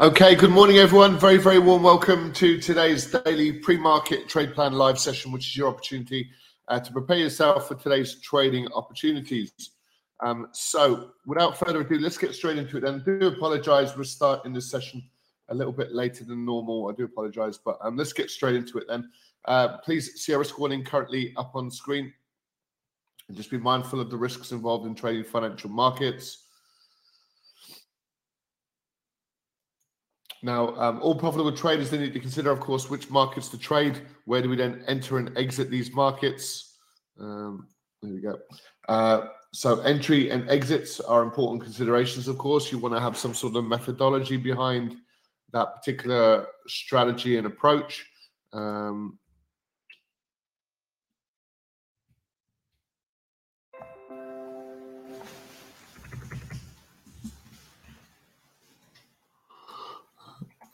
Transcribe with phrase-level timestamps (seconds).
[0.00, 1.18] Okay, good morning, everyone.
[1.18, 5.56] Very, very warm welcome to today's daily pre market trade plan live session, which is
[5.56, 6.30] your opportunity
[6.68, 9.52] uh, to prepare yourself for today's trading opportunities.
[10.20, 12.84] Um, so, without further ado, let's get straight into it.
[12.84, 15.02] And I do apologize, we're starting this session
[15.50, 16.88] a little bit later than normal.
[16.88, 19.10] I do apologize, but um, let's get straight into it then.
[19.44, 22.12] Uh, please see our risk warning currently up on screen.
[23.28, 26.46] And just be mindful of the risks involved in trading financial markets.
[30.42, 34.00] Now, um, all profitable traders they need to consider, of course, which markets to trade.
[34.24, 36.76] Where do we then enter and exit these markets?
[37.20, 37.68] Um,
[38.00, 38.38] there we go.
[38.88, 42.26] Uh, so, entry and exits are important considerations.
[42.26, 44.96] Of course, you want to have some sort of methodology behind
[45.52, 48.06] that particular strategy and approach.
[48.52, 49.18] Um,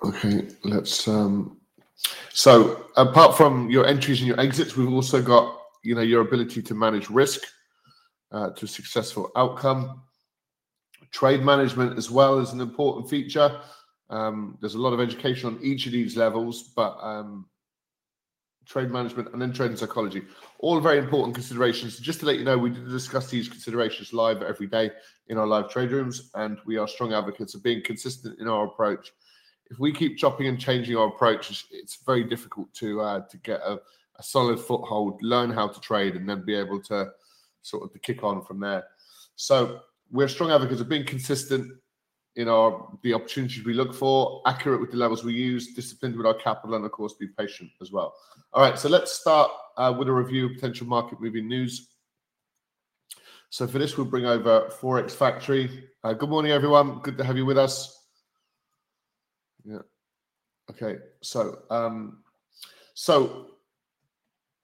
[0.06, 1.08] Okay, let's.
[1.08, 1.56] Um,
[2.32, 6.62] so apart from your entries and your exits, we've also got you know your ability
[6.62, 7.42] to manage risk
[8.30, 10.02] uh, to a successful outcome.
[11.10, 13.60] Trade management as well is an important feature.
[14.08, 17.46] Um, there's a lot of education on each of these levels, but um,
[18.64, 20.22] trade management and then trading psychology,
[20.60, 21.98] all very important considerations.
[21.98, 24.92] Just to let you know, we discuss these considerations live every day
[25.26, 28.66] in our live trade rooms, and we are strong advocates of being consistent in our
[28.66, 29.10] approach
[29.70, 33.60] if we keep chopping and changing our approach, it's, very difficult to uh, to get
[33.60, 33.78] a,
[34.18, 37.10] a, solid foothold, learn how to trade, and then be able to
[37.62, 38.84] sort of to kick on from there.
[39.34, 39.80] So
[40.10, 41.72] we're strong advocates of being consistent
[42.36, 46.26] in our the opportunities we look for, accurate with the levels we use, disciplined with
[46.26, 48.14] our capital, and of course be patient as well.
[48.52, 51.88] All right, so let's start uh, with a review of potential market moving news.
[53.50, 55.88] So for this, we'll bring over Forex Factory.
[56.04, 57.00] Uh, good morning, everyone.
[57.00, 57.95] Good to have you with us.
[59.66, 59.78] Yeah.
[60.70, 60.98] Okay.
[61.22, 62.18] So, um,
[62.94, 63.48] so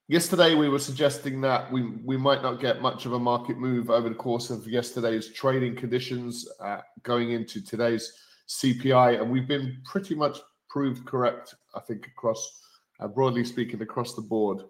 [0.08, 3.90] yesterday we were suggesting that we we might not get much of a market move
[3.90, 8.12] over the course of yesterday's trading conditions uh, going into today's
[8.49, 10.38] CPI, and we've been pretty much
[10.69, 11.54] proved correct.
[11.75, 12.60] I think across,
[13.00, 14.62] uh, broadly speaking, across the board.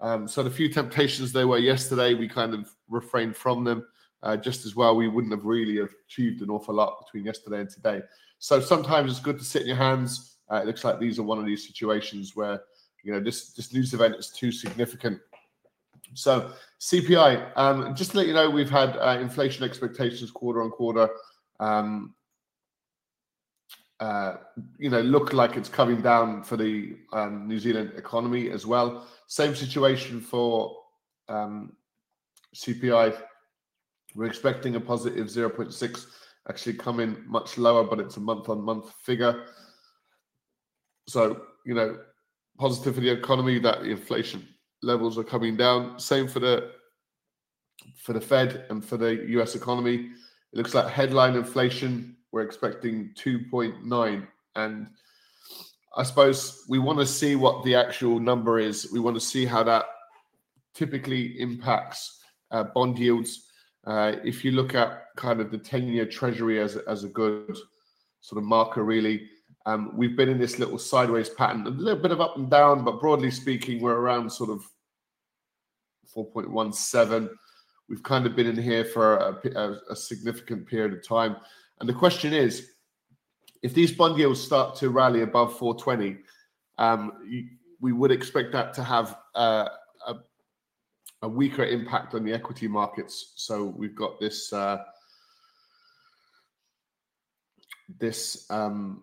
[0.00, 3.86] Um, so the few temptations there were yesterday, we kind of refrained from them.
[4.22, 7.70] Uh, just as well, we wouldn't have really achieved an awful lot between yesterday and
[7.70, 8.02] today.
[8.38, 10.36] So sometimes it's good to sit in your hands.
[10.50, 12.60] Uh, it looks like these are one of these situations where
[13.02, 15.18] you know this this news event is too significant.
[16.14, 20.70] So CPI, um, just to let you know, we've had uh, inflation expectations quarter on
[20.70, 21.08] quarter.
[21.60, 22.14] Um,
[24.00, 24.36] uh,
[24.78, 29.06] you know, look like it's coming down for the um, New Zealand economy as well.
[29.26, 30.74] Same situation for
[31.28, 31.74] um,
[32.54, 33.16] CPI.
[34.14, 36.06] We're expecting a positive 0.6
[36.48, 39.44] actually come in much lower, but it's a month on month figure.
[41.06, 41.98] So, you know,
[42.58, 44.46] positive for the economy that the inflation
[44.82, 45.98] levels are coming down.
[45.98, 46.72] Same for the
[47.96, 50.10] for the Fed and for the US economy.
[50.52, 54.26] It looks like headline inflation, we're expecting 2.9.
[54.56, 54.88] And
[55.96, 58.90] I suppose we want to see what the actual number is.
[58.92, 59.86] We want to see how that
[60.74, 63.49] typically impacts uh, bond yields
[63.86, 67.56] uh, if you look at kind of the 10 year treasury as, as a good
[68.20, 69.28] sort of marker, really,
[69.66, 72.84] um, we've been in this little sideways pattern, a little bit of up and down,
[72.84, 74.62] but broadly speaking, we're around sort of
[76.14, 77.28] 4.17.
[77.88, 81.36] We've kind of been in here for a, a, a significant period of time.
[81.80, 82.70] And the question is
[83.62, 86.18] if these bond yields start to rally above 420,
[86.78, 87.12] um,
[87.80, 89.68] we would expect that to have uh,
[91.22, 93.32] a weaker impact on the equity markets.
[93.36, 94.78] So we've got this uh,
[97.98, 99.02] this um,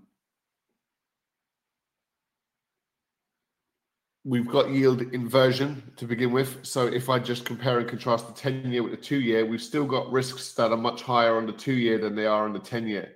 [4.28, 6.58] we've got yield inversion to begin with.
[6.64, 9.62] So if I just compare and contrast the 10 year with the two year, we've
[9.62, 12.52] still got risks that are much higher on the two year than they are on
[12.52, 13.14] the 10 year.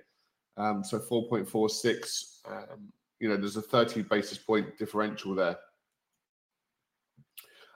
[0.56, 2.88] Um, so 4.46, um,
[3.20, 5.58] you know, there's a 30 basis point differential there.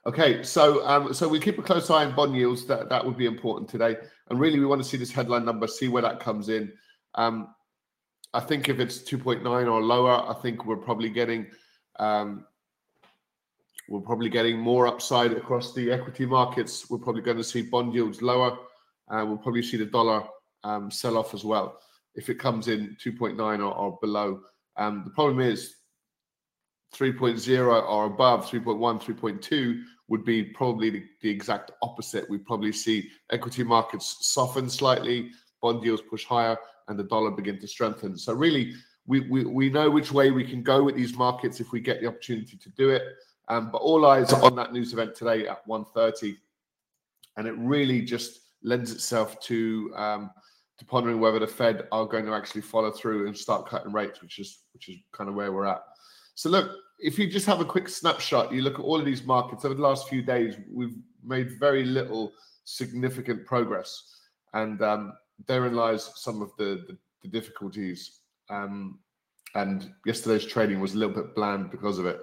[0.07, 2.65] Okay, so um, so we keep a close eye on bond yields.
[2.67, 3.97] That that would be important today,
[4.31, 6.73] and really we want to see this headline number, see where that comes in.
[7.17, 7.49] Um,
[8.33, 11.49] I think if it's 2.9 or lower, I think we're probably getting
[11.99, 12.47] um,
[13.89, 16.89] we're probably getting more upside across the equity markets.
[16.89, 18.57] We're probably going to see bond yields lower,
[19.09, 20.23] and we'll probably see the dollar
[20.63, 21.81] um, sell off as well
[22.15, 24.41] if it comes in 2.9 or, or below.
[24.77, 25.75] Um, the problem is
[26.95, 32.29] 3.0 or above 3.1, 3.2 would be probably the, the exact opposite.
[32.31, 35.31] We probably see equity markets soften slightly,
[35.61, 36.57] bond yields push higher,
[36.89, 38.17] and the dollar begin to strengthen.
[38.17, 38.75] So really,
[39.07, 42.01] we, we, we know which way we can go with these markets if we get
[42.01, 43.03] the opportunity to do it.
[43.49, 46.37] Um, but all eyes are on that news event today at 1.30.
[47.37, 50.31] And it really just lends itself to um,
[50.79, 54.21] to pondering whether the Fed are going to actually follow through and start cutting rates,
[54.21, 55.83] which is which is kind of where we're at.
[56.35, 59.25] So look, if you just have a quick snapshot, you look at all of these
[59.25, 62.33] markets over the last few days, we've made very little
[62.65, 64.17] significant progress,
[64.55, 65.13] and um,
[65.47, 68.21] therein lies some of the the, the difficulties.
[68.49, 68.99] Um,
[69.55, 72.21] and yesterday's trading was a little bit bland because of it.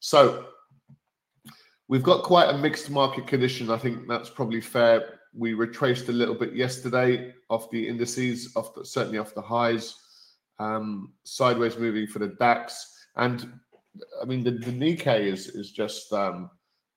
[0.00, 0.46] So
[1.88, 3.70] we've got quite a mixed market condition.
[3.70, 5.20] I think that's probably fair.
[5.32, 9.96] We retraced a little bit yesterday off the indices, off the, certainly off the highs,
[10.58, 13.52] um, sideways moving for the DAX, and
[14.20, 16.50] I mean the, the Nikkei is is just um,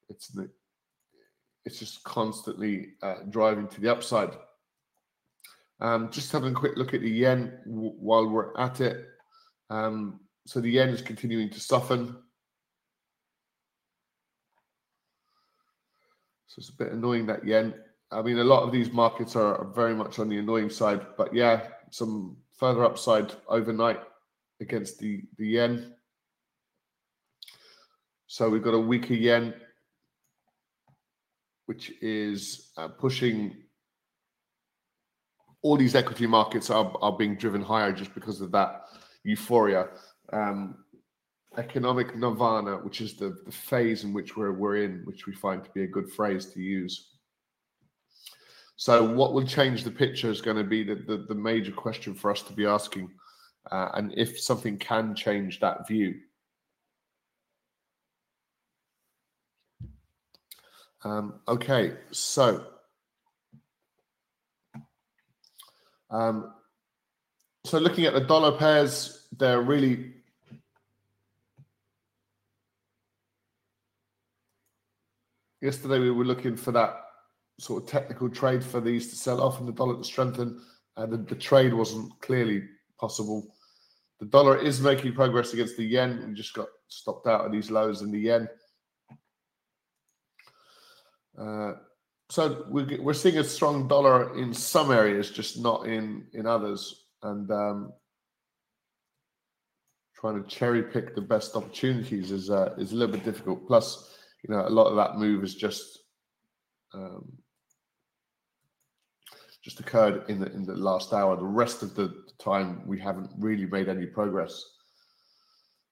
[0.10, 0.36] it's
[1.66, 4.32] it's just constantly uh, driving to the upside.
[5.80, 9.06] Um, just having a quick look at the yen w- while we're at it.
[9.70, 12.16] Um, so the yen is continuing to soften.
[16.48, 17.76] So it's a bit annoying that yen.
[18.12, 21.34] I mean, a lot of these markets are, very much on the annoying side, but
[21.34, 24.00] yeah, some further upside overnight
[24.62, 25.94] against the, the yen.
[28.28, 29.54] So we've got a weaker yen,
[31.66, 33.56] which is uh, pushing
[35.62, 38.84] all these equity markets are, are being driven higher just because of that
[39.24, 39.88] euphoria.
[40.32, 40.76] Um,
[41.58, 45.64] economic nirvana, which is the, the phase in which we're, we're in, which we find
[45.64, 47.10] to be a good phrase to use.
[48.76, 52.14] So, what will change the picture is going to be the, the, the major question
[52.14, 53.10] for us to be asking,
[53.72, 56.16] uh, and if something can change that view.
[61.08, 62.66] Um, okay, so
[66.10, 66.54] um,
[67.64, 70.16] so looking at the dollar pairs, they're really
[75.62, 77.04] yesterday we were looking for that
[77.58, 80.62] sort of technical trade for these to sell off and the dollar to strengthen,
[80.98, 82.64] and the, the trade wasn't clearly
[83.00, 83.56] possible.
[84.20, 86.22] The dollar is making progress against the yen.
[86.28, 88.50] We just got stopped out of these lows in the yen.
[92.30, 97.06] So we're, we're seeing a strong dollar in some areas, just not in in others,
[97.24, 97.94] and um,
[100.20, 103.66] trying to cherry pick the best opportunities is uh, is a little bit difficult.
[103.66, 106.00] Plus, you know, a lot of that move is just
[106.94, 107.32] um,
[109.64, 111.38] just occurred in the in the last hour.
[111.38, 114.66] The rest of the time, we haven't really made any progress.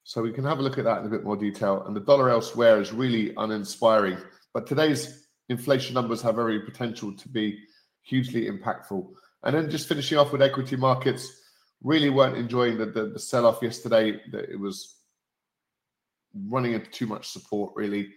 [0.04, 1.84] So we can have a look at that in a bit more detail.
[1.88, 4.18] And the dollar elsewhere is really uninspiring.
[4.54, 7.60] But today's inflation numbers have every potential to be
[8.02, 9.08] hugely impactful.
[9.44, 11.42] And then just finishing off with equity markets,
[11.84, 14.20] really weren't enjoying the, the, the sell off yesterday.
[14.32, 14.96] That it was
[16.48, 18.10] running into too much support, really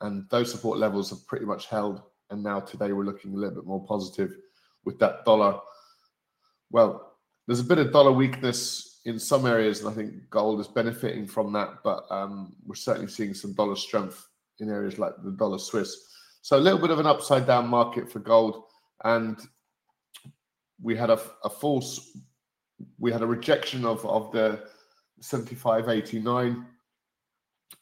[0.00, 2.02] and those support levels have pretty much held.
[2.30, 4.36] And now today we're looking a little bit more positive
[4.84, 5.58] with that dollar.
[6.70, 7.14] Well,
[7.46, 11.26] there's a bit of dollar weakness in some areas, and I think gold is benefiting
[11.26, 11.82] from that.
[11.84, 14.28] But um, we're certainly seeing some dollar strength
[14.58, 16.05] in areas like the dollar Swiss.
[16.46, 18.62] So a little bit of an upside down market for gold,
[19.02, 19.36] and
[20.80, 22.16] we had a, a false,
[23.00, 24.62] we had a rejection of of the
[25.20, 26.64] 75.89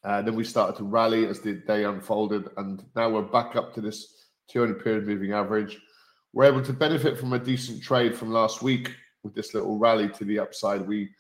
[0.03, 3.75] uh, then we started to rally as the day unfolded, and now we're back up
[3.75, 5.79] to this 200 period moving average.
[6.33, 8.95] We're able to benefit from a decent trade from last week
[9.25, 10.89] with this little rally to the upside.
[10.89, 11.11] We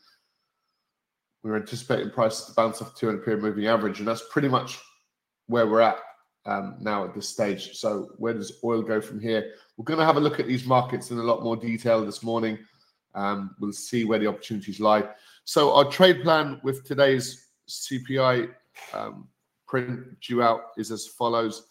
[1.42, 4.78] we are anticipating prices to bounce off 200 period moving average, and that's pretty much
[5.46, 5.98] where we're at
[6.46, 7.76] um, now at this stage.
[7.76, 9.52] So where does oil go from here?
[9.76, 12.22] We're going to have a look at these markets in a lot more detail this
[12.22, 12.58] morning.
[13.14, 15.08] Um, we'll see where the opportunities lie.
[15.44, 18.50] So our trade plan with today's CPI
[18.92, 19.28] um,
[19.66, 21.66] print due out is as follows.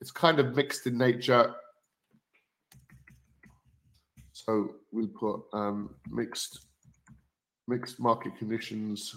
[0.00, 1.54] It's kind of mixed in nature.
[4.32, 6.66] So we'll put um, mixed
[7.68, 9.14] mixed market conditions.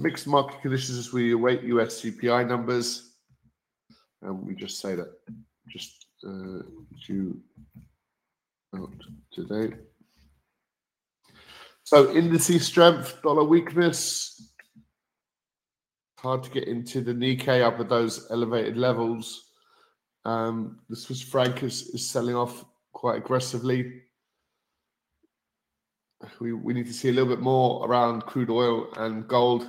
[0.00, 3.10] Mixed market conditions as we await US CPI numbers.
[4.22, 5.12] And we just say that
[5.68, 6.62] just uh,
[7.06, 7.40] due
[8.76, 8.92] out
[9.32, 9.74] today.
[11.84, 14.52] So indices strength, dollar weakness.
[16.18, 19.50] Hard to get into the Nikkei up at those elevated levels.
[20.24, 24.02] Um, the Swiss franc is, is selling off quite aggressively.
[26.40, 29.68] we, we need to see a little bit more around crude oil and gold.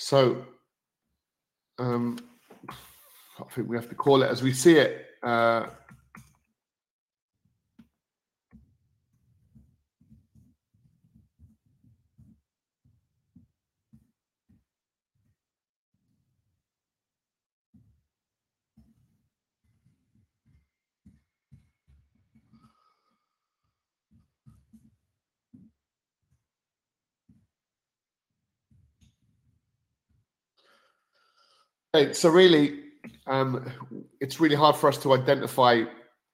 [0.00, 0.46] So
[1.78, 2.18] um,
[2.70, 5.06] I think we have to call it as we see it.
[5.22, 5.66] Uh,
[32.12, 32.84] So really,
[33.26, 33.68] um,
[34.20, 35.82] it's really hard for us to identify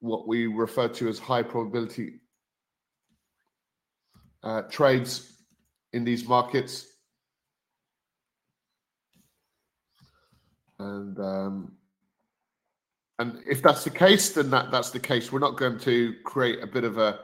[0.01, 2.21] what we refer to as high probability
[4.43, 5.33] uh, trades
[5.95, 6.87] in these markets.
[10.79, 11.73] And um,
[13.19, 15.33] and if that's the case, then that, that's the case.
[15.33, 17.21] We're not going to create a bit of a,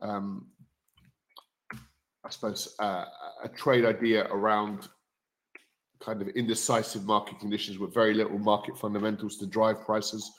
[0.00, 0.48] um,
[2.24, 3.04] I suppose, uh,
[3.44, 4.88] a trade idea around
[6.00, 10.30] kind of indecisive market conditions with very little market fundamentals to drive prices.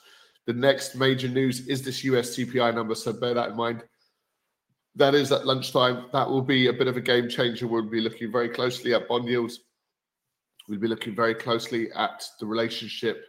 [0.46, 3.84] The next major news is this US CPI number, so bear that in mind.
[4.96, 6.06] That is at lunchtime.
[6.12, 7.66] That will be a bit of a game changer.
[7.66, 9.60] We'll be looking very closely at bond yields.
[10.68, 13.24] We'll be looking very closely at the relationship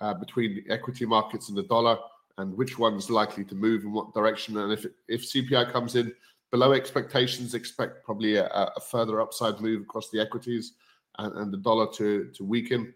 [0.00, 1.98] uh, between the equity markets and the dollar
[2.38, 4.56] and which one's likely to move in what direction.
[4.58, 6.12] And if if CPI comes in
[6.50, 10.72] below expectations, expect probably a, a further upside move across the equities
[11.20, 12.92] and, and the dollar to, to weaken.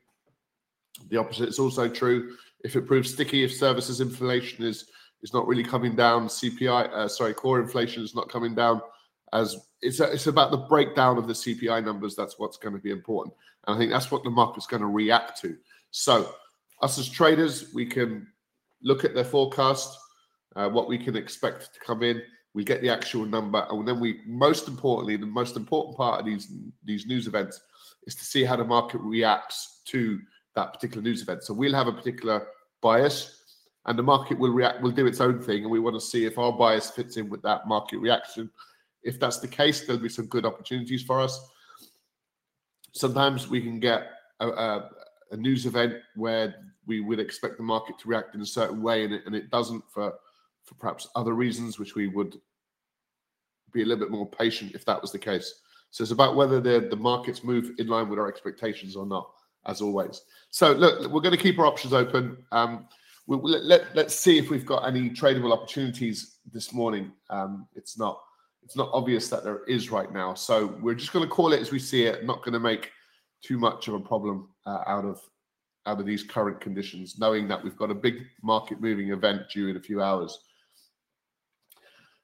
[1.10, 2.36] The opposite is also true.
[2.64, 4.86] If it proves sticky, if services inflation is
[5.22, 8.82] is not really coming down, CPI, uh, sorry, core inflation is not coming down
[9.32, 12.14] as it's a, it's about the breakdown of the CPI numbers.
[12.14, 13.34] That's what's going to be important,
[13.66, 15.56] and I think that's what the market's going to react to.
[15.90, 16.34] So,
[16.82, 18.26] us as traders, we can
[18.82, 19.98] look at their forecast,
[20.56, 22.22] uh, what we can expect to come in.
[22.54, 26.26] We get the actual number, and then we, most importantly, the most important part of
[26.26, 26.52] these
[26.84, 27.60] these news events
[28.06, 30.20] is to see how the market reacts to
[30.54, 31.42] that particular news event.
[31.42, 32.46] So we'll have a particular
[32.80, 33.42] bias
[33.86, 36.24] and the market will react will do its own thing and we want to see
[36.24, 38.50] if our bias fits in with that market reaction.
[39.02, 41.40] If that's the case there'll be some good opportunities for us.
[42.92, 44.90] Sometimes we can get a, a,
[45.32, 46.54] a news event where
[46.86, 49.50] we would expect the market to react in a certain way and it, and it
[49.50, 50.14] doesn't for
[50.64, 52.40] for perhaps other reasons which we would
[53.72, 55.60] be a little bit more patient if that was the case
[55.94, 59.30] so it's about whether the, the markets move in line with our expectations or not,
[59.66, 60.22] as always.
[60.50, 62.36] So look, we're going to keep our options open.
[62.50, 62.88] Um,
[63.28, 67.12] we, let, let, us see if we've got any tradable opportunities this morning.
[67.30, 68.20] Um, it's not
[68.64, 70.34] it's not obvious that there is right now.
[70.34, 72.26] So we're just going to call it as we see it.
[72.26, 72.90] Not going to make
[73.40, 75.20] too much of a problem uh, out of
[75.86, 79.68] out of these current conditions, knowing that we've got a big market moving event due
[79.68, 80.40] in a few hours.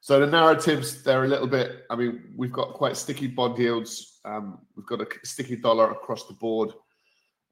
[0.00, 4.21] So the narratives, they're a little bit, I mean, we've got quite sticky bond yields.
[4.25, 6.73] Um, we've got a sticky dollar across the board,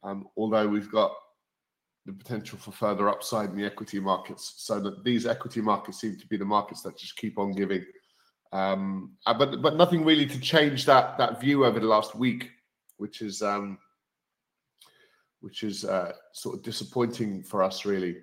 [0.02, 1.12] um, although we've got
[2.06, 4.54] the potential for further upside in the equity markets.
[4.56, 7.84] So that these equity markets seem to be the markets that just keep on giving.
[8.50, 12.50] Um, uh, but but nothing really to change that that view over the last week,
[12.96, 13.76] which is um,
[15.40, 18.16] which is uh, sort of disappointing for us, really.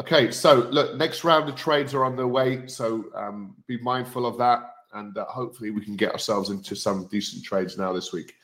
[0.00, 4.26] Okay, so look, next round of trades are on their way, so um, be mindful
[4.26, 8.12] of that, and uh, hopefully we can get ourselves into some decent trades now this
[8.12, 8.34] week.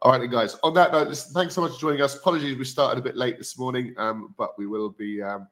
[0.00, 0.56] All right, guys.
[0.62, 2.16] On that note, listen, thanks so much for joining us.
[2.16, 5.48] Apologies, we started a bit late this morning, um, but we will be um,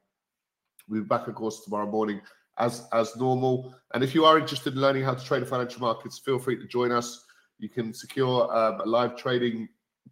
[0.89, 2.21] we'll be back, of course, tomorrow morning
[2.59, 3.75] as as normal.
[3.93, 6.59] And if you are interested in learning how to trade in financial markets, feel free
[6.59, 7.25] to join us.
[7.59, 9.69] You can secure um, a live trading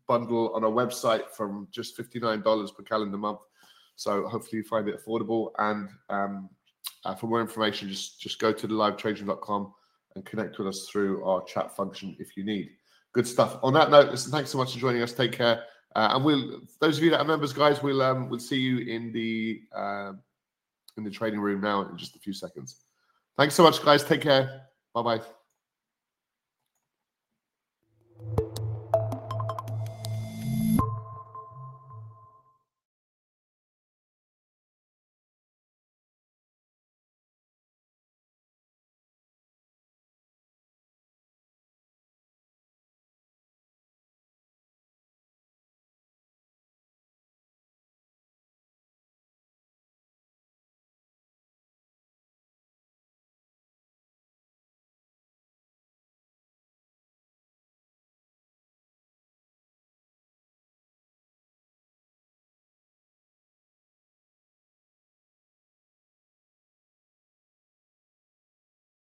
[0.08, 3.38] bundle on our website from just fifty nine dollars per calendar month
[3.98, 5.50] so hopefully you find it affordable.
[5.58, 6.48] And um,
[7.04, 9.72] uh, for more information, just just go to the livetraderoom.com
[10.14, 12.70] and connect with us through our chat function if you need.
[13.12, 13.58] Good stuff.
[13.62, 15.12] On that note, listen, thanks so much for joining us.
[15.12, 15.64] Take care.
[15.96, 18.78] Uh, and we'll those of you that are members, guys, we'll um, we'll see you
[18.78, 20.12] in the uh,
[20.96, 22.84] in the trading room now in just a few seconds.
[23.36, 24.04] Thanks so much, guys.
[24.04, 24.62] Take care.
[24.94, 25.37] Bye bye.